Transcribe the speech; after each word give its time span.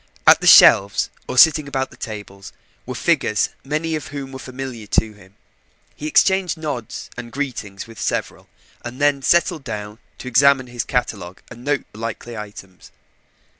At 0.25 0.41
the 0.41 0.47
shelves, 0.47 1.11
or 1.27 1.37
sitting 1.37 1.67
about 1.67 1.83
at 1.83 1.91
the 1.91 1.97
tables, 1.97 2.51
were 2.87 2.95
figures, 2.95 3.49
many 3.63 3.93
of 3.95 4.07
whom 4.07 4.31
were 4.31 4.39
familiar 4.39 4.87
to 4.87 5.13
him. 5.13 5.35
He 5.95 6.07
exchanged 6.07 6.57
nods 6.57 7.11
and 7.17 7.31
greetings 7.31 7.85
with 7.85 8.01
several, 8.01 8.49
and 8.83 8.99
then 8.99 9.21
settled 9.21 9.63
down 9.63 9.99
to 10.17 10.27
examine 10.27 10.65
his 10.65 10.83
catalogue 10.85 11.41
and 11.51 11.63
note 11.63 11.85
likely 11.93 12.35
items. 12.35 12.91